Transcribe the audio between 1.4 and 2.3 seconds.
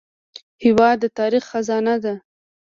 خزانه ده.